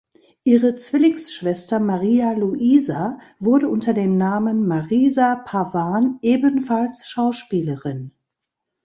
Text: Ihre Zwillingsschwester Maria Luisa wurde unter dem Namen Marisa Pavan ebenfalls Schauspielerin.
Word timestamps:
Ihre 0.43 0.73
Zwillingsschwester 0.73 1.79
Maria 1.79 2.31
Luisa 2.31 3.19
wurde 3.39 3.69
unter 3.69 3.93
dem 3.93 4.17
Namen 4.17 4.67
Marisa 4.67 5.35
Pavan 5.35 6.17
ebenfalls 6.23 7.05
Schauspielerin. 7.07 8.11